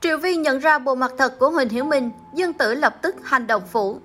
Triệu 0.00 0.18
Vi 0.18 0.36
nhận 0.36 0.58
ra 0.58 0.78
bộ 0.78 0.94
mặt 0.94 1.12
thật 1.18 1.38
của 1.38 1.50
Huỳnh 1.50 1.68
Hiểu 1.68 1.84
Minh, 1.84 2.10
Dương 2.34 2.52
Tử 2.52 2.74
lập 2.74 3.02
tức 3.02 3.16
hành 3.22 3.46
động 3.46 3.62
phủ. 3.72 3.98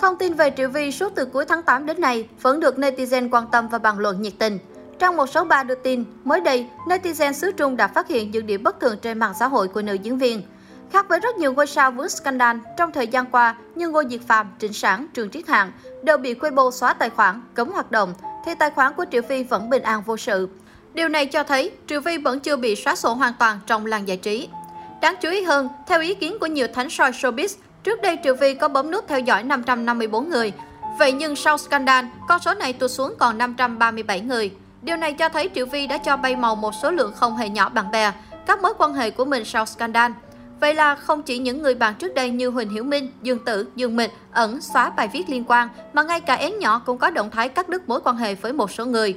Thông 0.00 0.16
tin 0.18 0.34
về 0.34 0.52
Triệu 0.56 0.68
Vi 0.68 0.92
suốt 0.92 1.12
từ 1.14 1.24
cuối 1.24 1.44
tháng 1.44 1.62
8 1.62 1.86
đến 1.86 2.00
nay 2.00 2.28
vẫn 2.40 2.60
được 2.60 2.78
netizen 2.78 3.28
quan 3.30 3.46
tâm 3.52 3.68
và 3.68 3.78
bàn 3.78 3.98
luận 3.98 4.22
nhiệt 4.22 4.32
tình. 4.38 4.58
Trong 4.98 5.16
một 5.16 5.26
số 5.26 5.44
ba 5.44 5.62
đưa 5.62 5.74
tin, 5.74 6.04
mới 6.24 6.40
đây, 6.40 6.66
netizen 6.86 7.32
xứ 7.32 7.52
Trung 7.52 7.76
đã 7.76 7.88
phát 7.88 8.08
hiện 8.08 8.30
những 8.30 8.46
điểm 8.46 8.62
bất 8.62 8.80
thường 8.80 8.98
trên 9.02 9.18
mạng 9.18 9.32
xã 9.38 9.48
hội 9.48 9.68
của 9.68 9.82
nữ 9.82 9.94
diễn 9.94 10.18
viên. 10.18 10.42
Khác 10.92 11.06
với 11.08 11.20
rất 11.20 11.36
nhiều 11.36 11.52
ngôi 11.52 11.66
sao 11.66 11.90
vướng 11.90 12.08
scandal 12.08 12.56
trong 12.76 12.92
thời 12.92 13.06
gian 13.06 13.26
qua 13.26 13.56
như 13.74 13.88
Ngô 13.88 14.02
Diệt 14.10 14.20
Phạm, 14.26 14.50
Trịnh 14.58 14.72
Sản, 14.72 15.06
Trường 15.14 15.30
Triết 15.30 15.48
Hạng 15.48 15.72
đều 16.02 16.18
bị 16.18 16.34
Weibo 16.34 16.70
xóa 16.70 16.92
tài 16.94 17.10
khoản, 17.10 17.42
cấm 17.54 17.70
hoạt 17.70 17.90
động, 17.90 18.14
thì 18.44 18.52
tài 18.54 18.70
khoản 18.70 18.92
của 18.96 19.04
Triệu 19.12 19.22
Vi 19.28 19.42
vẫn 19.42 19.70
bình 19.70 19.82
an 19.82 20.02
vô 20.06 20.16
sự. 20.16 20.48
Điều 20.94 21.08
này 21.08 21.26
cho 21.26 21.44
thấy 21.44 21.72
Triệu 21.86 22.00
Vi 22.00 22.18
vẫn 22.18 22.40
chưa 22.40 22.56
bị 22.56 22.76
xóa 22.76 22.96
sổ 22.96 23.14
hoàn 23.14 23.32
toàn 23.38 23.58
trong 23.66 23.86
làng 23.86 24.08
giải 24.08 24.16
trí. 24.16 24.48
Đáng 25.02 25.16
chú 25.20 25.30
ý 25.30 25.42
hơn, 25.42 25.68
theo 25.86 26.00
ý 26.00 26.14
kiến 26.14 26.36
của 26.40 26.46
nhiều 26.46 26.66
thánh 26.74 26.90
soi 26.90 27.10
showbiz, 27.10 27.48
trước 27.82 28.02
đây 28.02 28.18
Triệu 28.24 28.34
Vi 28.34 28.54
có 28.54 28.68
bấm 28.68 28.90
nút 28.90 29.04
theo 29.08 29.20
dõi 29.20 29.42
554 29.42 30.28
người. 30.28 30.52
Vậy 30.98 31.12
nhưng 31.12 31.36
sau 31.36 31.58
scandal, 31.58 32.04
con 32.28 32.40
số 32.40 32.54
này 32.54 32.72
tụt 32.72 32.90
xuống 32.90 33.14
còn 33.18 33.38
537 33.38 34.20
người. 34.20 34.50
Điều 34.82 34.96
này 34.96 35.12
cho 35.12 35.28
thấy 35.28 35.50
Triệu 35.54 35.66
Vi 35.66 35.86
đã 35.86 35.98
cho 35.98 36.16
bay 36.16 36.36
màu 36.36 36.56
một 36.56 36.74
số 36.82 36.90
lượng 36.90 37.12
không 37.16 37.36
hề 37.36 37.48
nhỏ 37.48 37.68
bạn 37.68 37.90
bè, 37.90 38.12
các 38.46 38.62
mối 38.62 38.72
quan 38.78 38.94
hệ 38.94 39.10
của 39.10 39.24
mình 39.24 39.44
sau 39.44 39.66
scandal. 39.66 40.12
Vậy 40.60 40.74
là 40.74 40.94
không 40.94 41.22
chỉ 41.22 41.38
những 41.38 41.62
người 41.62 41.74
bạn 41.74 41.94
trước 41.94 42.14
đây 42.14 42.30
như 42.30 42.48
Huỳnh 42.48 42.70
Hiểu 42.70 42.84
Minh, 42.84 43.12
Dương 43.22 43.44
Tử, 43.44 43.66
Dương 43.76 43.96
Mịch 43.96 44.10
ẩn 44.32 44.60
xóa 44.60 44.90
bài 44.90 45.08
viết 45.12 45.28
liên 45.28 45.44
quan, 45.48 45.68
mà 45.92 46.02
ngay 46.02 46.20
cả 46.20 46.34
én 46.34 46.58
nhỏ 46.58 46.82
cũng 46.86 46.98
có 46.98 47.10
động 47.10 47.30
thái 47.30 47.48
cắt 47.48 47.68
đứt 47.68 47.88
mối 47.88 48.00
quan 48.04 48.16
hệ 48.16 48.34
với 48.34 48.52
một 48.52 48.70
số 48.70 48.86
người. 48.86 49.16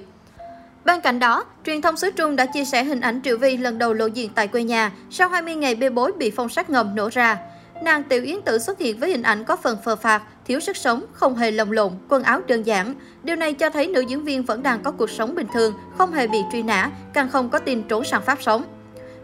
Bên 0.86 1.02
cạnh 1.02 1.20
đó, 1.20 1.46
truyền 1.66 1.82
thông 1.82 1.98
xứ 1.98 2.12
Trung 2.12 2.36
đã 2.36 2.46
chia 2.46 2.66
sẻ 2.66 2.84
hình 2.84 3.02
ảnh 3.02 3.22
Triệu 3.24 3.38
Vi 3.38 3.58
lần 3.58 3.78
đầu 3.78 3.94
lộ 3.94 4.06
diện 4.06 4.32
tại 4.36 4.48
quê 4.48 4.64
nhà 4.64 4.92
sau 5.10 5.30
20 5.30 5.56
ngày 5.56 5.76
bê 5.76 5.90
bối 5.90 6.12
bị 6.12 6.32
phong 6.32 6.50
sát 6.50 6.70
ngầm 6.70 6.96
nổ 6.96 7.10
ra. 7.12 7.38
Nàng 7.84 8.04
Tiểu 8.04 8.24
Yến 8.24 8.42
Tử 8.42 8.60
xuất 8.60 8.80
hiện 8.80 9.00
với 9.00 9.10
hình 9.10 9.22
ảnh 9.24 9.44
có 9.44 9.56
phần 9.56 9.78
phờ 9.86 9.96
phạt, 9.96 10.22
thiếu 10.46 10.60
sức 10.60 10.78
sống, 10.78 11.06
không 11.14 11.36
hề 11.36 11.52
lồng 11.52 11.72
lộn, 11.72 11.92
quần 12.10 12.24
áo 12.24 12.42
đơn 12.48 12.64
giản. 12.64 12.96
Điều 13.24 13.36
này 13.36 13.54
cho 13.54 13.70
thấy 13.70 13.88
nữ 13.88 14.02
diễn 14.02 14.24
viên 14.24 14.44
vẫn 14.44 14.64
đang 14.64 14.84
có 14.84 14.92
cuộc 14.92 15.10
sống 15.10 15.36
bình 15.36 15.48
thường, 15.54 15.74
không 15.98 16.12
hề 16.12 16.28
bị 16.28 16.40
truy 16.52 16.64
nã, 16.64 16.90
càng 17.14 17.30
không 17.30 17.50
có 17.50 17.60
tin 17.60 17.84
trốn 17.84 18.04
sang 18.04 18.22
Pháp 18.22 18.42
sống. 18.42 18.64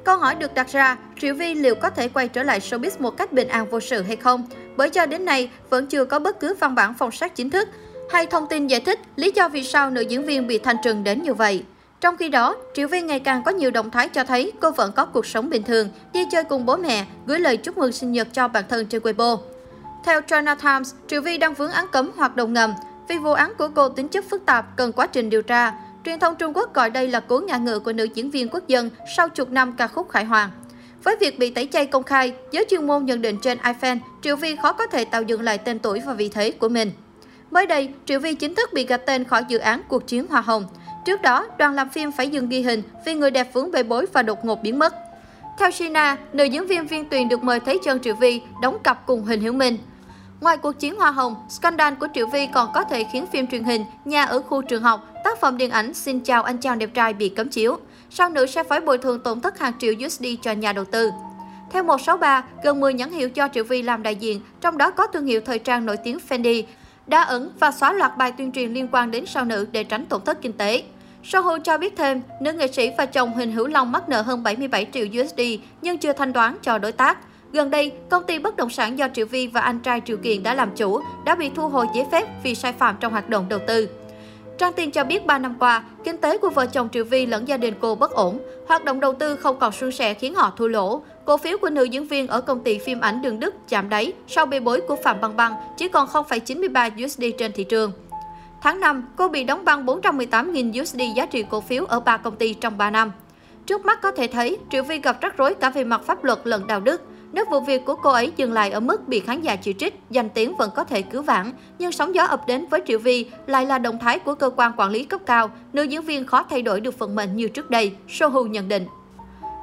Câu 0.04 0.18
hỏi 0.18 0.36
được 0.36 0.54
đặt 0.54 0.68
ra, 0.72 0.98
Triệu 1.22 1.36
Vi 1.36 1.54
liệu 1.54 1.76
có 1.76 1.90
thể 1.90 2.08
quay 2.08 2.28
trở 2.28 2.44
lại 2.44 2.60
showbiz 2.60 2.92
một 3.00 3.18
cách 3.18 3.34
bình 3.34 3.48
an 3.48 3.70
vô 3.70 3.80
sự 3.80 4.02
hay 4.02 4.16
không? 4.16 4.48
Bởi 4.78 4.90
cho 4.90 5.06
đến 5.06 5.26
nay 5.26 5.50
vẫn 5.70 5.88
chưa 5.88 6.06
có 6.06 6.20
bất 6.20 6.40
cứ 6.40 6.54
văn 6.60 6.76
bản 6.76 6.94
phong 6.98 7.12
sát 7.12 7.36
chính 7.36 7.50
thức 7.50 7.68
hay 8.12 8.26
thông 8.26 8.48
tin 8.48 8.68
giải 8.68 8.80
thích 8.80 9.00
lý 9.16 9.32
do 9.36 9.50
vì 9.50 9.64
sao 9.64 9.90
nữ 9.90 10.02
diễn 10.02 10.26
viên 10.26 10.48
bị 10.48 10.58
thanh 10.58 10.76
trừng 10.84 11.04
đến 11.04 11.24
như 11.24 11.34
vậy. 11.34 11.64
Trong 12.02 12.18
khi 12.18 12.30
đó, 12.30 12.56
Triệu 12.74 12.88
Vy 12.88 13.02
ngày 13.02 13.20
càng 13.20 13.44
có 13.44 13.52
nhiều 13.52 13.72
động 13.72 13.92
thái 13.92 14.10
cho 14.10 14.24
thấy 14.24 14.52
cô 14.60 14.72
vẫn 14.72 14.92
có 14.92 15.06
cuộc 15.06 15.26
sống 15.26 15.50
bình 15.50 15.64
thường, 15.64 15.90
đi 16.14 16.26
chơi 16.32 16.44
cùng 16.44 16.66
bố 16.66 16.78
mẹ, 16.78 17.06
gửi 17.26 17.40
lời 17.40 17.58
chúc 17.58 17.78
mừng 17.78 17.92
sinh 17.92 18.12
nhật 18.12 18.28
cho 18.34 18.48
bản 18.48 18.64
thân 18.70 18.86
trên 18.86 19.02
Weibo. 19.02 19.38
Theo 20.06 20.22
China 20.22 20.56
Times, 20.56 20.94
Triệu 21.08 21.22
Vy 21.22 21.38
đang 21.38 21.54
vướng 21.54 21.72
án 21.72 21.86
cấm 21.92 22.12
hoạt 22.16 22.36
động 22.36 22.54
ngầm 22.54 22.74
vì 23.08 23.18
vụ 23.18 23.32
án 23.32 23.54
của 23.58 23.68
cô 23.68 23.90
tính 23.90 24.08
chất 24.08 24.26
phức 24.30 24.46
tạp 24.46 24.78
cần 24.78 24.92
quá 24.92 25.08
trình 25.08 25.30
điều 25.30 25.42
tra. 25.42 25.74
Truyền 26.06 26.20
thông 26.20 26.36
Trung 26.36 26.54
Quốc 26.56 26.74
gọi 26.74 26.90
đây 26.90 27.08
là 27.08 27.20
cố 27.20 27.40
ngã 27.40 27.58
ngựa 27.58 27.80
của 27.80 27.94
nữ 27.94 28.08
diễn 28.14 28.32
viên 28.32 28.50
quốc 28.50 28.68
dân 28.68 28.90
sau 29.18 29.30
chục 29.30 29.52
năm 29.52 29.74
ca 29.78 29.88
khúc 29.88 30.10
Khải 30.10 30.26
Hoàng. 30.26 30.50
Với 31.04 31.16
việc 31.20 31.40
bị 31.40 31.50
tẩy 31.50 31.68
chay 31.72 31.86
công 31.86 32.04
khai, 32.04 32.34
giới 32.52 32.66
chuyên 32.70 32.88
môn 32.88 33.06
nhận 33.06 33.22
định 33.22 33.38
trên 33.42 33.58
iFan, 33.58 33.98
Triệu 34.22 34.36
Vy 34.36 34.56
khó 34.56 34.74
có 34.74 34.88
thể 34.88 35.06
tạo 35.06 35.22
dựng 35.22 35.42
lại 35.42 35.58
tên 35.58 35.80
tuổi 35.80 36.02
và 36.06 36.14
vị 36.14 36.30
thế 36.30 36.52
của 36.52 36.70
mình. 36.70 36.92
Mới 37.52 37.68
đây, 37.68 37.90
Triệu 38.06 38.20
Vi 38.20 38.34
chính 38.34 38.56
thức 38.56 38.74
bị 38.74 38.86
gạch 38.86 39.06
tên 39.06 39.24
khỏi 39.24 39.44
dự 39.48 39.58
án 39.58 39.82
Cuộc 39.88 40.08
chiến 40.08 40.26
Hoa 40.30 40.42
Hồng. 40.42 40.66
Trước 41.06 41.22
đó, 41.22 41.48
đoàn 41.58 41.74
làm 41.74 41.90
phim 41.90 42.12
phải 42.12 42.30
dừng 42.30 42.50
ghi 42.50 42.62
hình 42.62 42.82
vì 43.06 43.14
người 43.14 43.32
đẹp 43.32 43.54
vướng 43.54 43.72
bê 43.72 43.84
bối 43.84 44.06
và 44.14 44.22
đột 44.22 44.46
ngột 44.46 44.64
biến 44.64 44.80
mất. 44.80 44.96
Theo 45.60 45.72
Sina, 45.72 46.18
nữ 46.34 46.44
diễn 46.44 46.68
viên 46.68 46.88
viên 46.88 47.10
tuyền 47.10 47.30
được 47.30 47.44
mời 47.44 47.60
thấy 47.60 47.80
chân 47.84 48.00
Triệu 48.00 48.16
Vi 48.16 48.42
đóng 48.62 48.78
cặp 48.84 49.06
cùng 49.06 49.22
Huỳnh 49.22 49.42
Hiểu 49.42 49.54
Minh. 49.54 49.78
Ngoài 50.42 50.58
cuộc 50.58 50.80
chiến 50.80 50.96
Hoa 50.96 51.12
Hồng, 51.12 51.36
scandal 51.50 51.94
của 51.94 52.08
Triệu 52.14 52.28
Vi 52.28 52.48
còn 52.54 52.70
có 52.74 52.84
thể 52.84 53.06
khiến 53.14 53.26
phim 53.32 53.48
truyền 53.48 53.64
hình 53.64 53.86
Nhà 54.06 54.24
ở 54.24 54.42
khu 54.42 54.62
trường 54.62 54.84
học, 54.84 55.08
tác 55.24 55.40
phẩm 55.42 55.58
điện 55.58 55.72
ảnh 55.72 55.94
Xin 55.94 56.20
chào 56.20 56.44
anh 56.44 56.58
chàng 56.58 56.80
đẹp 56.80 56.90
trai 56.94 57.14
bị 57.14 57.30
cấm 57.30 57.50
chiếu. 57.50 57.78
Sau 58.10 58.30
nữ 58.30 58.46
sẽ 58.46 58.64
phải 58.64 58.80
bồi 58.80 58.98
thường 58.98 59.20
tổn 59.20 59.42
thất 59.42 59.60
hàng 59.60 59.74
triệu 59.80 59.94
USD 60.06 60.26
cho 60.42 60.52
nhà 60.52 60.74
đầu 60.74 60.86
tư. 60.86 61.12
Theo 61.72 61.84
163, 61.84 62.44
gần 62.64 62.80
10 62.80 62.94
nhãn 62.94 63.12
hiệu 63.12 63.30
cho 63.30 63.48
Triệu 63.54 63.64
Vi 63.64 63.82
làm 63.82 64.04
đại 64.04 64.16
diện, 64.16 64.42
trong 64.62 64.78
đó 64.78 64.92
có 64.92 65.08
thương 65.08 65.26
hiệu 65.26 65.42
thời 65.46 65.60
trang 65.60 65.86
nổi 65.86 65.98
tiếng 66.04 66.18
Fendi, 66.30 66.64
đã 67.08 67.22
ẩn 67.22 67.52
và 67.60 67.72
xóa 67.72 67.94
loạt 67.94 68.18
bài 68.18 68.32
tuyên 68.32 68.52
truyền 68.52 68.74
liên 68.74 68.88
quan 68.92 69.12
đến 69.12 69.26
sao 69.26 69.46
nữ 69.46 69.68
để 69.72 69.84
tránh 69.84 70.06
tổn 70.06 70.22
thất 70.22 70.42
kinh 70.42 70.54
tế. 70.54 70.84
Soho 71.24 71.58
cho 71.60 71.78
biết 71.78 71.98
thêm, 71.98 72.22
nữ 72.42 72.54
nghệ 72.54 72.68
sĩ 72.68 72.92
và 72.98 73.06
chồng 73.06 73.32
Huỳnh 73.32 73.52
Hữu 73.52 73.68
Long 73.68 73.92
mắc 73.92 74.10
nợ 74.10 74.22
hơn 74.22 74.44
77 74.44 74.88
triệu 74.94 75.06
USD 75.22 75.42
nhưng 75.82 75.98
chưa 75.98 76.14
thanh 76.14 76.34
toán 76.34 76.58
cho 76.62 76.78
đối 76.78 76.92
tác. 76.92 77.18
Gần 77.54 77.70
đây, 77.70 77.92
công 78.10 78.24
ty 78.24 78.40
bất 78.40 78.56
động 78.56 78.70
sản 78.70 78.98
do 78.98 79.08
Triệu 79.14 79.26
Vi 79.26 79.48
và 79.48 79.62
anh 79.62 79.80
trai 79.80 80.02
Triệu 80.06 80.18
Kiền 80.18 80.44
đã 80.44 80.54
làm 80.54 80.76
chủ 80.76 81.02
đã 81.26 81.36
bị 81.36 81.50
thu 81.56 81.70
hồi 81.70 81.86
giấy 81.96 82.06
phép 82.12 82.28
vì 82.44 82.56
sai 82.56 82.74
phạm 82.74 82.96
trong 83.00 83.12
hoạt 83.12 83.30
động 83.30 83.50
đầu 83.50 83.60
tư. 83.68 83.90
Trang 84.62 84.74
Tiên 84.74 84.92
cho 84.92 85.04
biết 85.04 85.26
3 85.26 85.38
năm 85.38 85.56
qua, 85.60 85.84
kinh 86.04 86.18
tế 86.18 86.38
của 86.38 86.50
vợ 86.50 86.66
chồng 86.66 86.90
Triệu 86.92 87.04
Vi 87.04 87.26
lẫn 87.26 87.48
gia 87.48 87.58
đình 87.58 87.74
cô 87.82 87.96
bất 87.96 88.12
ổn. 88.12 88.40
Hoạt 88.68 88.86
động 88.86 89.00
đầu 89.00 89.14
tư 89.14 89.36
không 89.36 89.60
còn 89.60 89.72
suôn 89.72 89.92
sẻ 89.92 90.14
khiến 90.14 90.36
họ 90.36 90.54
thua 90.58 90.68
lỗ. 90.68 91.02
Cổ 91.26 91.38
phiếu 91.38 91.58
của 91.58 91.70
nữ 91.70 91.84
diễn 91.84 92.08
viên 92.08 92.28
ở 92.28 92.42
công 92.42 92.64
ty 92.64 92.78
phim 92.78 93.00
ảnh 93.02 93.22
Đường 93.22 93.40
Đức 93.40 93.56
chạm 93.70 93.90
đáy 93.90 94.14
sau 94.28 94.46
bê 94.46 94.60
bối 94.60 94.82
của 94.82 94.96
Phạm 94.96 95.22
Băng 95.22 95.36
Băng 95.36 95.54
chỉ 95.78 95.88
còn 95.88 96.08
0,93 96.08 97.06
USD 97.06 97.24
trên 97.38 97.52
thị 97.52 97.64
trường. 97.64 97.92
Tháng 98.62 98.80
5, 98.80 99.08
cô 99.16 99.28
bị 99.28 99.44
đóng 99.44 99.66
băng 99.66 99.86
418.000 99.86 100.82
USD 100.82 101.02
giá 101.16 101.26
trị 101.26 101.46
cổ 101.50 101.62
phiếu 101.62 101.86
ở 101.86 102.00
ba 102.00 102.18
công 102.18 102.36
ty 102.36 102.54
trong 102.54 102.78
3 102.78 102.90
năm. 102.90 103.12
Trước 103.66 103.86
mắt 103.86 104.02
có 104.02 104.12
thể 104.12 104.28
thấy, 104.28 104.58
Triệu 104.72 104.84
Vi 104.84 105.00
gặp 105.00 105.22
rắc 105.22 105.38
rối 105.38 105.54
cả 105.54 105.70
về 105.70 105.84
mặt 105.84 106.02
pháp 106.06 106.24
luật 106.24 106.40
lẫn 106.44 106.68
đạo 106.68 106.80
đức. 106.80 107.02
Nếu 107.34 107.46
vụ 107.52 107.60
việc 107.60 107.86
của 107.86 107.96
cô 107.96 108.10
ấy 108.10 108.32
dừng 108.36 108.54
lại 108.54 108.72
ở 108.72 108.80
mức 108.80 109.08
bị 109.08 109.20
khán 109.20 109.42
giả 109.42 109.56
chỉ 109.56 109.74
trích, 109.74 110.00
danh 110.10 110.30
tiếng 110.30 110.56
vẫn 110.56 110.72
có 110.76 110.84
thể 110.84 111.02
cứu 111.02 111.22
vãn. 111.22 111.52
Nhưng 111.80 111.92
sóng 111.92 112.16
gió 112.16 112.24
ập 112.24 112.48
đến 112.48 112.66
với 112.70 112.82
Triệu 112.88 113.00
Vi 113.00 113.26
lại 113.48 113.66
là 113.66 113.80
động 113.80 113.98
thái 114.00 114.20
của 114.20 114.36
cơ 114.36 114.50
quan 114.50 114.72
quản 114.78 114.90
lý 114.90 115.04
cấp 115.04 115.22
cao. 115.26 115.50
Nữ 115.74 115.84
diễn 115.84 116.02
viên 116.02 116.26
khó 116.26 116.44
thay 116.50 116.62
đổi 116.62 116.82
được 116.82 117.00
vận 117.00 117.16
mệnh 117.16 117.36
như 117.36 117.48
trước 117.48 117.70
đây, 117.70 117.94
Sohu 118.10 118.44
nhận 118.44 118.68
định. 118.68 118.86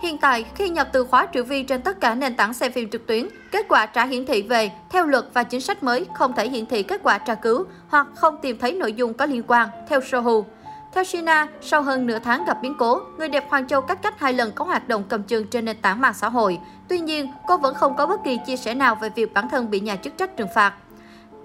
Hiện 0.03 0.19
tại, 0.19 0.45
khi 0.55 0.69
nhập 0.69 0.89
từ 0.93 1.05
khóa 1.05 1.29
Triệu 1.35 1.45
Vi 1.45 1.63
trên 1.63 1.83
tất 1.83 2.01
cả 2.01 2.15
nền 2.15 2.37
tảng 2.37 2.55
xem 2.55 2.73
phim 2.73 2.91
trực 2.91 3.07
tuyến, 3.07 3.29
kết 3.53 3.67
quả 3.69 3.87
trả 3.87 4.05
hiển 4.05 4.27
thị 4.27 4.43
về, 4.43 4.71
theo 4.91 5.07
luật 5.07 5.25
và 5.35 5.43
chính 5.43 5.61
sách 5.61 5.83
mới 5.83 6.07
không 6.15 6.33
thể 6.33 6.49
hiển 6.49 6.67
thị 6.67 6.83
kết 6.83 7.01
quả 7.03 7.19
tra 7.19 7.35
cứu 7.35 7.65
hoặc 7.89 8.07
không 8.15 8.37
tìm 8.43 8.59
thấy 8.59 8.73
nội 8.73 8.93
dung 8.93 9.15
có 9.15 9.27
liên 9.27 9.43
quan, 9.47 9.69
theo 9.89 10.01
Sohu. 10.01 10.45
Theo 10.93 11.05
Sina, 11.05 11.47
sau 11.61 11.83
hơn 11.83 12.07
nửa 12.07 12.19
tháng 12.19 12.45
gặp 12.45 12.59
biến 12.63 12.75
cố, 12.79 13.01
người 13.19 13.29
đẹp 13.29 13.45
Hoàng 13.49 13.67
Châu 13.67 13.81
cách 13.81 13.99
cách 14.03 14.21
hai 14.21 14.33
lần 14.33 14.53
có 14.53 14.65
hoạt 14.65 14.89
động 14.89 15.05
cầm 15.09 15.23
chừng 15.23 15.47
trên 15.47 15.65
nền 15.65 15.77
tảng 15.83 16.01
mạng 16.01 16.15
xã 16.15 16.29
hội. 16.29 16.59
Tuy 16.89 16.99
nhiên, 16.99 17.33
cô 17.47 17.57
vẫn 17.57 17.75
không 17.75 17.97
có 17.97 18.07
bất 18.07 18.21
kỳ 18.25 18.39
chia 18.47 18.57
sẻ 18.57 18.75
nào 18.75 18.95
về 18.95 19.09
việc 19.15 19.35
bản 19.35 19.49
thân 19.51 19.71
bị 19.71 19.81
nhà 19.81 19.97
chức 19.97 20.17
trách 20.17 20.37
trừng 20.37 20.49
phạt. 20.55 20.75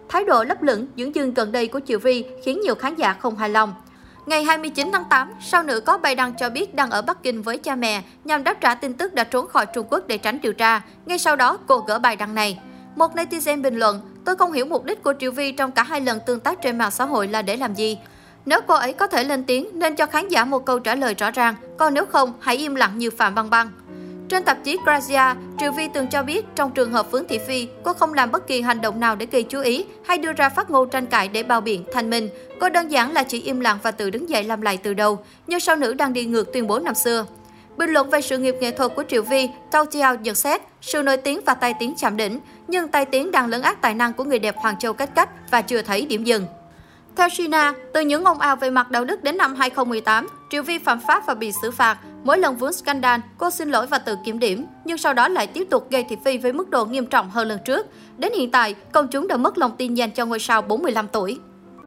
Thái 0.09 0.25
độ 0.25 0.43
lấp 0.43 0.63
lửng, 0.63 0.87
dưỡng 0.97 1.15
dưng 1.15 1.33
gần 1.33 1.51
đây 1.51 1.67
của 1.67 1.79
Triệu 1.87 1.99
Vi 1.99 2.25
khiến 2.43 2.61
nhiều 2.61 2.75
khán 2.75 2.95
giả 2.95 3.13
không 3.13 3.37
hài 3.37 3.49
lòng. 3.49 3.73
Ngày 4.25 4.43
29 4.43 4.89
tháng 4.93 5.03
8, 5.09 5.33
sau 5.41 5.63
nữ 5.63 5.79
có 5.79 5.97
bài 5.97 6.15
đăng 6.15 6.33
cho 6.33 6.49
biết 6.49 6.75
đang 6.75 6.89
ở 6.89 7.01
Bắc 7.01 7.23
Kinh 7.23 7.41
với 7.41 7.57
cha 7.57 7.75
mẹ 7.75 8.01
nhằm 8.23 8.43
đáp 8.43 8.57
trả 8.61 8.75
tin 8.75 8.93
tức 8.93 9.13
đã 9.13 9.23
trốn 9.23 9.47
khỏi 9.47 9.65
Trung 9.65 9.87
Quốc 9.89 10.07
để 10.07 10.17
tránh 10.17 10.41
điều 10.41 10.53
tra. 10.53 10.81
Ngay 11.05 11.19
sau 11.19 11.35
đó, 11.35 11.57
cô 11.67 11.79
gỡ 11.79 11.99
bài 11.99 12.15
đăng 12.15 12.35
này. 12.35 12.59
Một 12.95 13.15
netizen 13.15 13.61
bình 13.61 13.75
luận, 13.75 14.01
tôi 14.25 14.35
không 14.35 14.51
hiểu 14.51 14.65
mục 14.65 14.85
đích 14.85 15.03
của 15.03 15.13
Triệu 15.19 15.31
Vi 15.31 15.51
trong 15.51 15.71
cả 15.71 15.83
hai 15.83 16.01
lần 16.01 16.19
tương 16.25 16.39
tác 16.39 16.61
trên 16.61 16.77
mạng 16.77 16.91
xã 16.91 17.05
hội 17.05 17.27
là 17.27 17.41
để 17.41 17.57
làm 17.57 17.73
gì. 17.73 17.97
Nếu 18.45 18.61
cô 18.67 18.73
ấy 18.73 18.93
có 18.93 19.07
thể 19.07 19.23
lên 19.23 19.43
tiếng, 19.43 19.67
nên 19.73 19.95
cho 19.95 20.05
khán 20.05 20.27
giả 20.27 20.45
một 20.45 20.65
câu 20.65 20.79
trả 20.79 20.95
lời 20.95 21.13
rõ 21.13 21.31
ràng, 21.31 21.55
còn 21.77 21.93
nếu 21.93 22.05
không, 22.05 22.33
hãy 22.39 22.57
im 22.57 22.75
lặng 22.75 22.97
như 22.97 23.09
Phạm 23.09 23.35
Băng 23.35 23.49
Băng. 23.49 23.71
Trên 24.29 24.43
tạp 24.43 24.63
chí 24.63 24.77
Grazia, 24.85 25.35
Triệu 25.59 25.71
Vi 25.71 25.87
từng 25.93 26.07
cho 26.07 26.23
biết 26.23 26.45
trong 26.55 26.71
trường 26.71 26.91
hợp 26.91 27.11
Phướng 27.11 27.27
Thị 27.27 27.39
Phi, 27.47 27.67
cô 27.83 27.93
không 27.93 28.13
làm 28.13 28.31
bất 28.31 28.47
kỳ 28.47 28.61
hành 28.61 28.81
động 28.81 28.99
nào 28.99 29.15
để 29.15 29.27
gây 29.31 29.43
chú 29.43 29.61
ý 29.61 29.85
hay 30.05 30.17
đưa 30.17 30.33
ra 30.33 30.49
phát 30.49 30.69
ngôn 30.69 30.89
tranh 30.89 31.05
cãi 31.05 31.27
để 31.27 31.43
bao 31.43 31.61
biện 31.61 31.83
thanh 31.93 32.09
minh. 32.09 32.29
Cô 32.59 32.69
đơn 32.69 32.91
giản 32.91 33.11
là 33.11 33.23
chỉ 33.23 33.41
im 33.41 33.59
lặng 33.59 33.77
và 33.83 33.91
tự 33.91 34.09
đứng 34.09 34.29
dậy 34.29 34.43
làm 34.43 34.61
lại 34.61 34.77
từ 34.77 34.93
đầu, 34.93 35.19
như 35.47 35.59
sao 35.59 35.75
nữ 35.75 35.93
đang 35.93 36.13
đi 36.13 36.25
ngược 36.25 36.53
tuyên 36.53 36.67
bố 36.67 36.79
năm 36.79 36.95
xưa. 36.95 37.25
Bình 37.77 37.89
luận 37.89 38.09
về 38.09 38.21
sự 38.21 38.37
nghiệp 38.37 38.55
nghệ 38.59 38.71
thuật 38.71 38.91
của 38.95 39.03
Triệu 39.09 39.21
Vi, 39.21 39.49
Tao 39.71 39.85
Chiao 39.85 40.15
nhận 40.15 40.35
xét 40.35 40.61
sự 40.81 41.03
nổi 41.03 41.17
tiếng 41.17 41.41
và 41.45 41.53
tai 41.53 41.73
tiếng 41.79 41.93
chạm 41.97 42.17
đỉnh, 42.17 42.39
nhưng 42.67 42.87
tai 42.87 43.05
tiếng 43.05 43.31
đang 43.31 43.47
lấn 43.47 43.61
át 43.61 43.81
tài 43.81 43.93
năng 43.93 44.13
của 44.13 44.23
người 44.23 44.39
đẹp 44.39 44.55
Hoàng 44.57 44.79
Châu 44.79 44.93
cách 44.93 45.15
cách 45.15 45.29
và 45.51 45.61
chưa 45.61 45.81
thấy 45.81 46.05
điểm 46.05 46.23
dừng. 46.23 46.45
Theo 47.15 47.29
China, 47.29 47.73
từ 47.93 48.01
những 48.01 48.25
ồn 48.25 48.39
ào 48.39 48.55
về 48.55 48.69
mặt 48.69 48.91
đạo 48.91 49.05
đức 49.05 49.23
đến 49.23 49.37
năm 49.37 49.55
2018, 49.55 50.27
Triệu 50.51 50.63
Vi 50.63 50.77
phạm 50.77 50.99
pháp 51.07 51.23
và 51.27 51.33
bị 51.33 51.51
xử 51.61 51.71
phạt. 51.71 51.97
Mỗi 52.23 52.37
lần 52.37 52.55
vướng 52.55 52.73
scandal, 52.73 53.19
cô 53.37 53.49
xin 53.49 53.69
lỗi 53.69 53.87
và 53.87 53.97
tự 53.97 54.15
kiểm 54.25 54.39
điểm, 54.39 54.65
nhưng 54.85 54.97
sau 54.97 55.13
đó 55.13 55.27
lại 55.27 55.47
tiếp 55.47 55.67
tục 55.69 55.87
gây 55.91 56.05
thị 56.09 56.17
phi 56.25 56.37
với 56.37 56.53
mức 56.53 56.69
độ 56.69 56.85
nghiêm 56.85 57.05
trọng 57.05 57.29
hơn 57.29 57.47
lần 57.47 57.59
trước. 57.65 57.87
Đến 58.17 58.33
hiện 58.33 58.51
tại, 58.51 58.75
công 58.91 59.07
chúng 59.07 59.27
đã 59.27 59.37
mất 59.37 59.57
lòng 59.57 59.71
tin 59.77 59.93
dành 59.93 60.11
cho 60.11 60.25
ngôi 60.25 60.39
sao 60.39 60.61
45 60.61 61.07
tuổi. 61.07 61.39